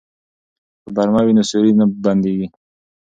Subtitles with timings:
[0.81, 2.47] که برمه وي نو سوري نه بنديږي.